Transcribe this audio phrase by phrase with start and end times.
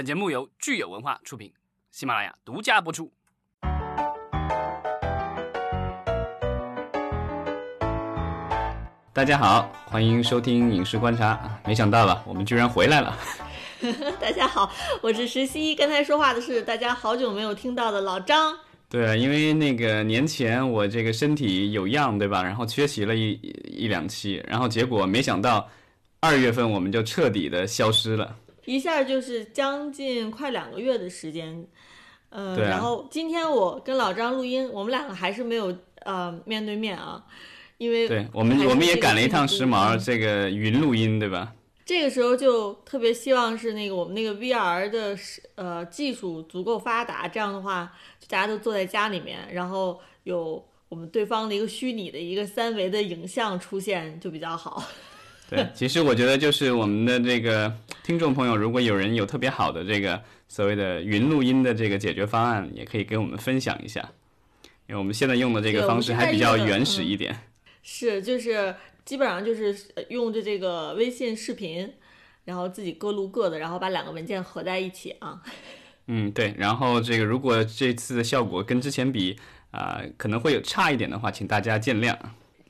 [0.00, 1.52] 本节目由聚友文化出品，
[1.90, 3.12] 喜马拉雅独家播出。
[9.12, 11.60] 大家好，欢迎收听影视观察。
[11.66, 13.14] 没想到吧，我们居然回来了。
[14.18, 15.74] 大家好，我是石溪。
[15.74, 18.56] 刚才说话的是大家好久没有听到的老张。
[18.88, 22.42] 对，因为那个年前我这个身体有恙，对吧？
[22.42, 23.32] 然后缺席了一
[23.64, 25.68] 一两期，然后结果没想到
[26.20, 28.34] 二月份我们就彻底的消失了，
[28.70, 31.66] 一下就是将近快两个月的时间。
[32.28, 37.24] 呃，啊然后今天我跟老张录音，我们两个还是没有呃面对面啊，
[37.78, 41.52] 因为对我们我们也赶了一趟时髦，嗯这个云录音，对吧？
[41.84, 54.80] 这个时候就特别希望是那个我们那个 VR 的是呃技术足够发达，这样的话，就大家都坐在家里面，然后有我们对方的一个虚拟的一个三维的影像出现就比较好。
[55.50, 57.70] 对， 其实我觉得就是我们的这个
[58.04, 64.00] 听众朋友，如果有人有特别好的这个所谓的云录音的这个解决方案，也可以给我们分享一下，
[64.86, 67.36] 因为我们现在用的这个方式还比较原始嗯一点。
[67.82, 71.92] 是，就是基本上就是呃用着这个微信视频，
[72.44, 75.42] 然后自己各录各的，然后把两个文件合在一起啊。
[76.06, 76.54] 嗯，对。
[76.56, 79.36] 然后这个如果这次的效果跟之前比
[79.72, 82.16] 啊、可能会有差一点的话，请大家见谅。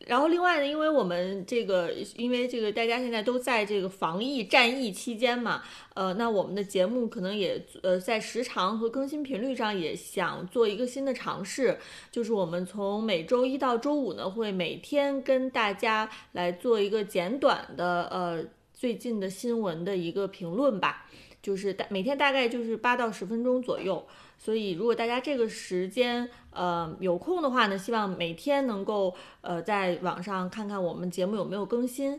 [0.06, 5.62] 然后另外呢，因为我们这个，因为这个大家现在都在这个防疫战役期间嘛，
[5.95, 11.78] 呃，那我们的节目可能也呃在时长和更新频率上也想做一个新的尝试，
[12.11, 21.06] 就是我们从每周一到周五呢，会每天跟大家来做一个简短的呃最近的新闻的一个评论吧，
[21.42, 24.06] 就是大每天大概就是八到十分钟左右。
[24.38, 32.19] 所以，如果大家这个时间呃有空的话呢，希望每天能够呃在网上看看我们节目有没有更新。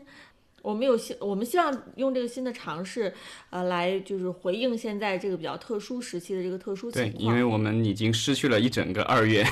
[0.62, 3.12] 我们有希，我们希望用这个新的尝试，
[3.50, 9.44] 呃，来就是回应现在这个比较特殊时期的这个特殊情对，因为我们已经失去了一整个二月。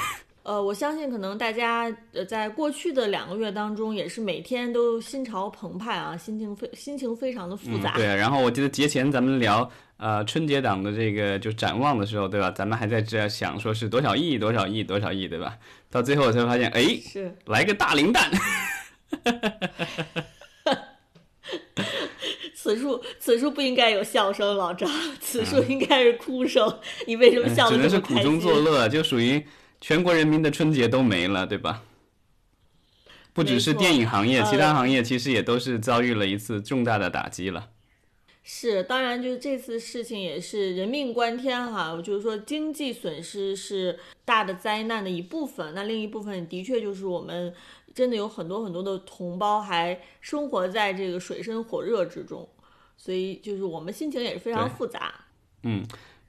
[0.50, 7.92] 呃，我相信可能大家呃在过去的两个月当中，也是每天都心潮澎湃啊，心情非心情非常的复杂。
[7.94, 12.50] 嗯对，然后我记得节前咱们聊呃春节档的这个就展望的时候，对吧？
[12.50, 15.56] 咱们还在这想说是多少亿、多少亿、多少亿，对吧？
[15.88, 18.28] 到最后我才发现，哎，是来个大零蛋。
[22.56, 24.90] 此处此处不应该有笑声，老张，
[25.20, 26.80] 此处应该是哭声。
[27.06, 28.58] 你为什么笑嗯只能是苦中作？
[28.58, 29.42] 乐，就属于
[29.80, 31.82] 全国人民的春节都没了，对吧？
[33.32, 37.70] 不只是电影行业，其呃他行业其实也都是遭遇了一次重大的打击了。
[38.42, 47.54] 是，当然，就是这次事情也是人命关天哈，就是说经济损失是大的灾难的一部分，那另一部分的确就是我们
[47.94, 52.48] 真的有很多很多的同胞还生活在这个水深火热之中，
[52.96, 55.14] 所以就是我们心情也是非常复杂。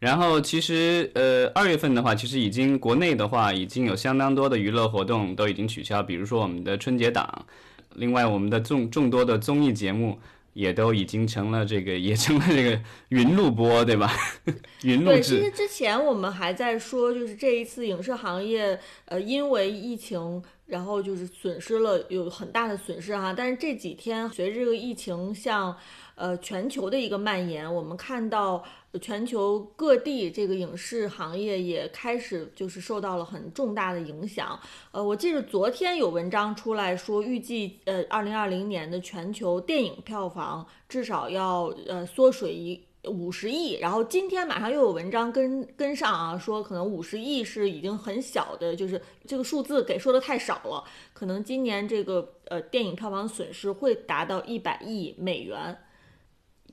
[0.02, 7.46] 然后其实呃二月份的话，其实已经国内的话已经有相当多的娱乐活动都已经取消，比如说我们的春节档，
[7.94, 10.18] 另外我们的众众多的综艺节目
[10.54, 14.12] 也都已经成了这个也成了这个云录播，对吧？
[14.82, 15.40] 云录对，其。
[15.40, 23.32] 实之前我们还在说，就是这一次影视行业，呃，因为疫情，然后就是损失了有很大的损失哈。
[23.38, 25.78] 但是这几天随着这个疫情向
[26.22, 28.64] 呃全球的一个蔓延，我们看到
[29.02, 34.60] 全球各地这个影视行业也开始就是受到了很重大的影响。
[34.92, 42.80] 呃，我记得昨天有文章出来说，预计呃二零二零年的全球电影票房至少要呃缩水一。
[43.06, 55.76] 五十亿，然后今天马上又有文章跟跟上啊，说可能五十亿是已经很小的，就是这个数字给说的太少了，可能今年这个呃电影票房损失会达到一百亿美元。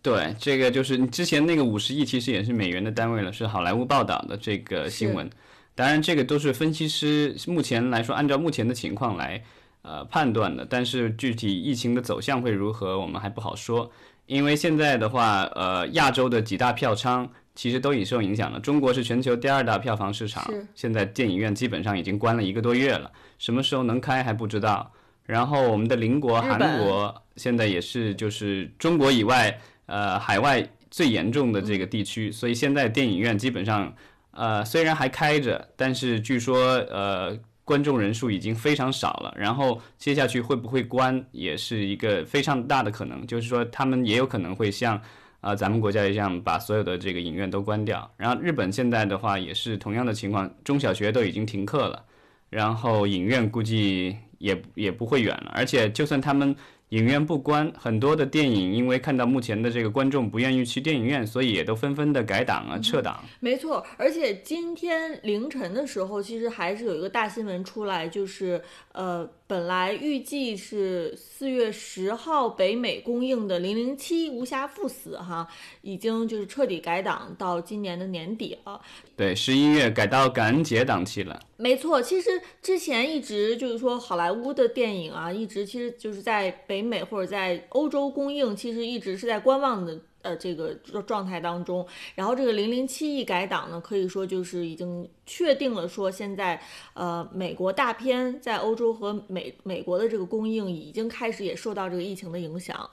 [0.01, 5.29] 对，这个就是你之前那个五十亿，其实也是美元的单位了，是好莱坞报道的这个新闻。
[5.75, 9.43] 当然，这个都是分析师目前来说，按照目前的情况来
[9.83, 10.67] 呃判断的。
[10.69, 13.91] 但是具体疫情的走向会如何，我们还不好说。
[14.27, 18.61] 因为现在的话，呃，亚洲的几大票仓其实都已受影响了。
[18.61, 20.45] 中国是全球第二大票房市场，
[20.75, 24.93] 现在电影院基本上已经关了一个多月了，什么时候能开还不知道。
[25.25, 33.93] 然后我们的邻国韩国现在也是就是中国以外呃海外最严重的这个地区，所以现在电影院基本上
[34.31, 39.35] 呃虽然还开着，但是据说呃观众人数已经非常少了。
[39.37, 45.03] 然后接下去会不会关，也是一个非常大的可能，就是说他们也有可能会像。
[45.41, 48.11] 啊、咱们国家一样把所有的这个影院都关掉。
[48.17, 52.05] 然后日本现在的话也是同样的情况，中小学都已经停课了，
[52.51, 55.53] 然后影院估计也也不会远了。
[55.55, 56.57] 而且就算他们
[56.91, 63.23] 影院不关，很多的电影因为看到目前的这个观众不愿意去电影院，所以也都纷纷的改档啊、撤档。
[63.41, 68.63] 没错，而且今天凌晨的时候，其实还是有一个大新闻出来，就是
[68.93, 75.49] 呃，本来预计是四月十号北美公映的《零零七：无暇赴死》哈，
[75.81, 78.79] 已经就是彻底改档到今年的年底了。
[79.17, 81.41] 对，十一月改到感恩节档期了。
[81.57, 82.29] 没错，其实
[82.61, 90.75] 之前一直就是说好莱坞的电影啊，一直其实就是在北美或者在欧洲公映，其实一直是在观望的呃这个
[91.07, 91.87] 状态当中。
[92.15, 96.61] 然后这个零零七一改档呢，可以说就是已经确定了，说现在
[96.95, 102.89] 呃美国大片在欧洲和美美国的这个供应已经开始也受到这个疫情的影响。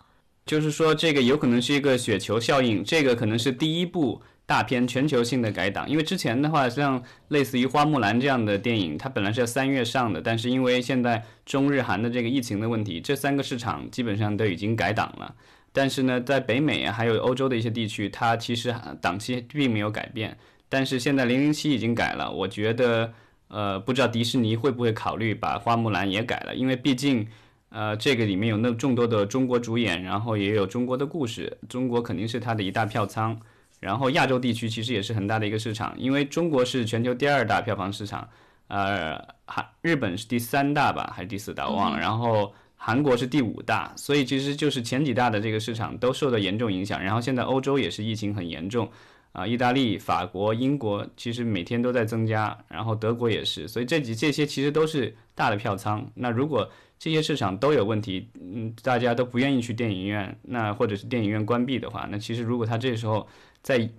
[0.46, 4.22] 就是说这个有可能是一个雪球效应，这个可能是第一部。
[4.48, 15.34] 大片全球性的改档，因为之前的话，像类似于《花木兰》这样的电影，它本来是要三月上的，但是因为现在中日韩的这个疫情的问题，这三个市场基本上都已经改档了。
[15.76, 20.38] 但是呢，在北美啊，还有欧洲的一些地区，它其实档期并没有改变。
[20.70, 23.14] 但是现在《零零七》已经改了，我觉得，
[23.50, 27.28] 呃，不知道迪士尼会不会考虑把《花木兰》也改了，因为毕竟，
[27.70, 33.38] 呃，这个里面有那众多的中国主演，然后也有中国的故事，中国肯定是它的一大票仓。
[33.82, 38.28] 然后亚洲地区其实也是很大的一个市场，因为中国是全球第二大票房市场，
[38.70, 42.52] 呃，还日本是第三大吧，还是第四大我忘了，然后
[42.88, 47.02] 韩国是第五大，所以其实就是前几大的这个市场都受到严重影响。
[47.02, 48.88] 然后现在欧洲也是疫情很严重，
[49.32, 56.08] 啊，意大利、法国、英国其实每天都在增加，然后德国也是，所以这几这些其实都是大的票仓。
[56.14, 63.28] 那如果这些市场都有问题，嗯，大家都不愿意去电影院，那或者是电影院关闭的话，那其实如果他这时候
[63.64, 63.90] 在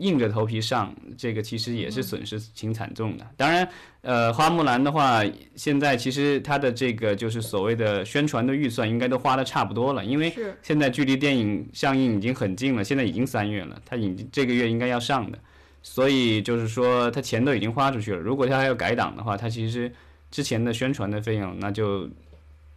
[0.00, 3.26] 硬着头皮上，这个其实也是损失挺惨重的。
[3.36, 3.68] 当然，
[4.02, 5.22] 呃，花木兰的话，
[5.54, 10.32] 现在其实它的这个就是所谓的宣传的预算，应该都花的差不多了，因为
[10.62, 15.38] 现在距离电影上映已经很近了，现在已经三月了，它已经这个月应该要上的，
[15.82, 18.18] 所以就是说它钱都已经花出去了。
[18.18, 19.92] 如果它还要改档的话，它其实
[20.30, 22.08] 之前的宣传的费用那就。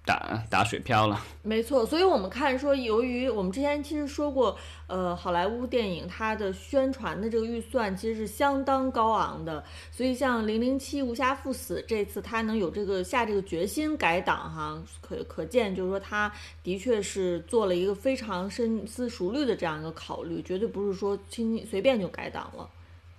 [0.06, 4.58] 打打水漂了，没错，所以我们看说，由于我们之前其实说过，
[4.88, 16.30] 呃，好莱坞电影它的宣传的这个预算其实是相当高昂的，所以像《零零七：无暇赴死》这次它能有这个下这个决心改档哈，可可见就是说他
[16.62, 22.70] 的确是做了一个非常深思熟虑的这样一个考虑，绝对不是说轻随便就改档了。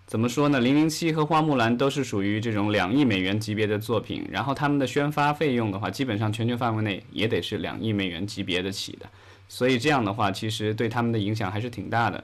[0.06, 0.61] 怎么说呢？
[0.61, 9.06] 零零七和花木兰都是属于这种两亿美元级别的作品，然后他们的宣发费用的话，基本上全球范围内也得是两亿美元级别的起的，
[9.49, 12.23] 所以这样的话，其实对他们的影响还是挺大的。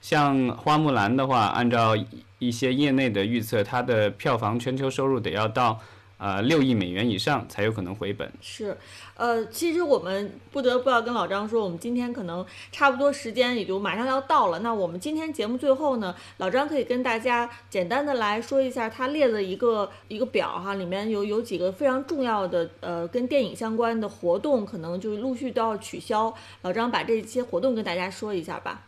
[0.00, 1.96] 像花木兰的话，按照
[2.38, 5.80] 一些业内的预测，它的票房全球收入得要到。
[6.18, 8.32] 呃，六亿美元以上才有可能回本。
[8.40, 8.76] 是，
[9.16, 14.60] 呃，其实我们不得不要跟老张说，我们今天可能差不多时间也就马上要到了。
[14.60, 26.34] 那我们今天节目最后呢，老张可以跟大家简单的来说一下他列的一个一个表哈，里面有有几个非常重要的呃跟电影相关的活动，可能就陆续都要取消。
[26.62, 28.84] 老张把这些活动跟大家说一下吧。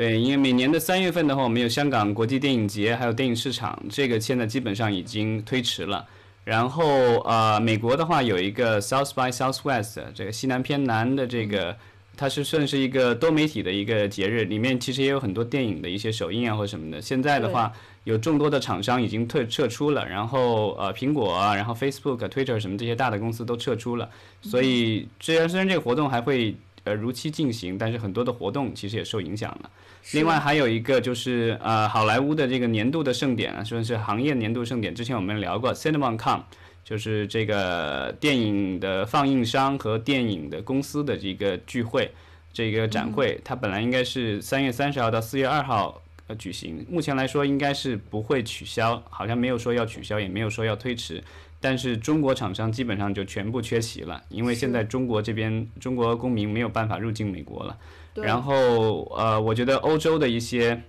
[0.00, 6.06] 对，因为每年的三月份的话，我们有香港国际电影节，还有电影市场，这个现在基本上已经推迟了。
[6.42, 11.76] 然后呃，美国的话有一个 South by Southwest，这个西南偏南的这个，
[12.16, 17.02] 它是算是一个多媒体的一个节日，里面其实也有很多电影的一些首映啊或什么的。
[17.02, 17.70] 现在的话，
[18.04, 24.08] 有众多的厂商已经退撤出了，然后呃，苹果啊，然后 Facebook、Twitter 什么这些大的公司都撤出了。
[24.40, 26.56] 所以虽然虽然这个活动还会。
[26.84, 29.70] 呃，如期进行，但是很多的活动其实也受影响了。
[30.12, 34.94] 另外还有一个就是呃，好莱坞的这个年度的盛典啊，算是行业年度盛典。
[34.94, 36.40] 之前我们聊过，CinemaCon，
[36.82, 42.10] 就是这个电影的放映商和电影的公司的这个聚会，
[42.52, 51.22] 这个展会，它本来应该是三月三十号到四月二号呃举行，目前来说应该是不会取消，好像没有说要取消，也没有说要推迟。
[51.60, 57.76] 但是中国厂商基本上就全部缺席了，因为现在中国这边中国公民没有办法入境美国了。
[58.14, 60.82] 然后呃，我觉得欧洲的一些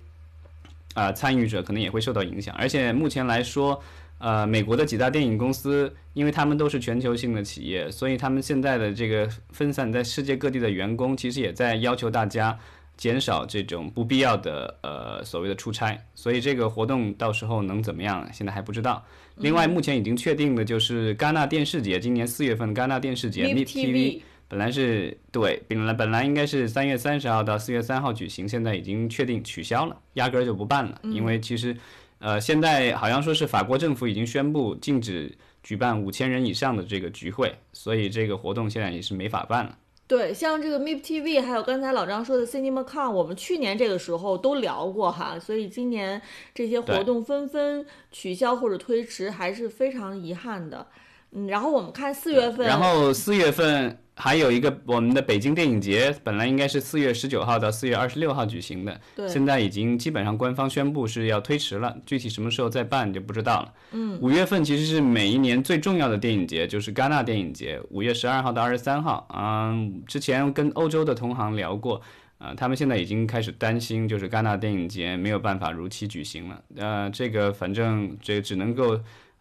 [0.94, 2.56] 啊参与者可能也会受到影响。
[2.58, 3.84] 而且目前来说，
[4.18, 12.58] 呃，美国的几大电影公司，因为他们都是全球性的企业，所以他们现在的这个分散在世界各地的员工，其实也在要求大家。
[13.02, 19.04] 减少这种不必要的呃所谓的出差，所以这个活动到时候能怎么样，现在还不知道。
[19.38, 31.02] 另外，目前已经确定的就是戛纳电视节，今年四月份戛纳电视节 MIP TV 本来是对，本来本来应该是三月三十号到四月三号举行，现在已经确定取消了，压根儿就不办了。
[31.06, 31.76] 因为其实
[32.20, 39.76] 呃现在好像说是法国政府已经宣布禁止举办五千人以上的这个聚会，所以这个活动现在也是没法办了。
[40.12, 46.22] 对，像这个 MIP TV，还有刚才老张说的 CinemaCon，我们去年这个时候都聊过哈，所以今年
[46.54, 50.86] 这些活动纷纷取消或者推迟，还是非常遗憾的。
[51.32, 63.74] 嗯，然后我们看四月份，然后四月份还有一个我们的北京电影节，本来应该是四月十九号到四月二十六号举行的，对，现在已经基本上官方宣布是要推迟了，具体什么时候再办就不知道了。
[63.94, 69.28] 嗯，五月份其实是每一年最重要的电影节，就是戛纳电影节，五月十二号到二十三号。
[69.36, 72.00] 嗯，之前跟欧洲的同行聊过，
[72.38, 76.62] 啊，他们现在已经开始担心，就是戛纳电影节没有办法如期举行了。
[76.76, 79.00] 呃，这个反正这只能够。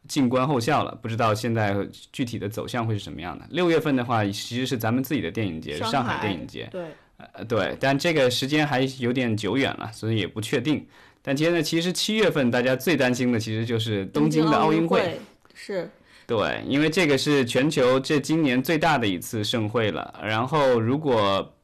[0.09, 1.76] 静观后效了，不知道现在
[2.12, 3.45] 具体的走向会是什么样的。
[3.50, 6.69] 六月份的话，其实是咱们自己的电影节，上海电影节。
[6.73, 6.85] 对，
[7.16, 10.87] 呃，对，但这个时间还有点久远了，所以也不确定。
[11.23, 15.21] 但现在其实七月份大家最担心的其实就是东京的奥运会，
[15.54, 15.88] 是。
[16.26, 21.54] 对，因为这个是全球这今年最大的一次盛会了，然后如果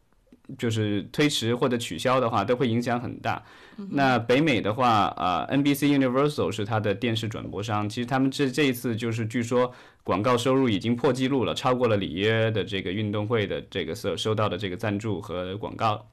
[0.58, 3.42] 就是推迟或者取消的话，都会影响很大。
[3.90, 7.88] 那北美的话，呃，NBC Universal 是它的电视转播商。
[7.88, 9.70] 其实他们这这一次就是据说
[10.02, 16.06] 广告收入已经破纪录了，超过了里约的这个运动会的这个收收到的这个赞助和广告。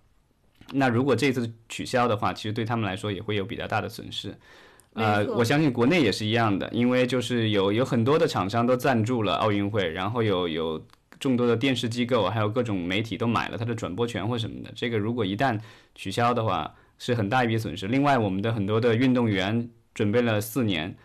[0.72, 4.38] 那如果这次取消的话，其实对他们来说也会有比较大的损失。
[4.94, 10.86] 呃，我相信国内也是一样的，因为就是有有很多的厂商都赞助了奥运会，然后有有
[11.20, 14.72] 众多的电视机构还有各种媒体都买了它的转播权或什么的。
[14.76, 15.60] 这个如果一旦
[15.96, 16.74] 取消的话，
[17.06, 17.86] 是很大一笔损失。
[17.86, 20.96] 另外，我们的很多的运动员准备了四年，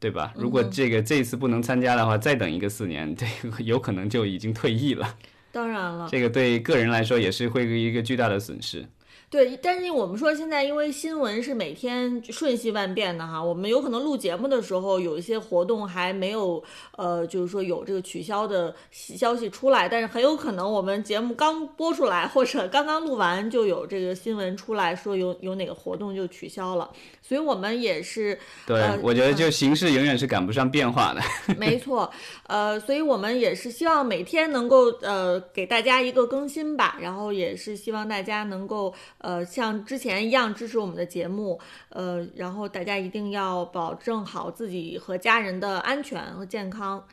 [0.00, 0.32] 对吧？
[0.34, 5.14] 如果这个这次不能参加的话，再等一个四年， 这个有可能就已经退役了。
[5.52, 8.84] 当然了，这个对个人来说也是会一个巨大的损失。
[9.28, 16.62] 对，但是我们说现在，因为新闻是每天瞬息万变的哈，我们有可能录节目的时候有一些活动还没有，
[16.96, 26.88] 呃，就是说有这个取消的消息出来，但是很有可能我们节目刚播出来或者刚刚录完就有这个新闻出来说有有哪个活动就取消了，
[27.20, 31.20] 所以我们也是对，我觉得就形势永远是赶不上变化的。
[31.58, 32.08] 没错，
[32.46, 38.94] 呃，所以我们也是希望每天能够呃给大家一个更新吧，然后也是希望大家能够。
[39.18, 41.58] 呃，像之前一样支持我们的节目，
[41.88, 47.04] 呃，然后大家一定要保证好自己和家人的安全和健康。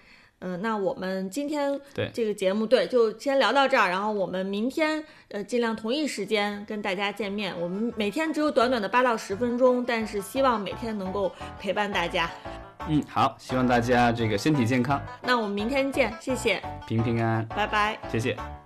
[0.45, 7.57] 嗯，那我们今天对这个节目对就先聊到这儿，然后我们明天呃尽量同一时间跟大家见面。
[7.61, 12.29] 我们每天只有短短的八到十分钟，但是希望每天能够陪伴大家。
[12.89, 15.01] 嗯，好，希望大家这个身体健康。
[15.21, 18.62] 那我们明天见，谢谢，平平安安，拜拜，谢谢。